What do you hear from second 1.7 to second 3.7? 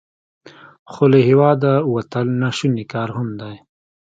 وتل ناشوني کار هم نه دی.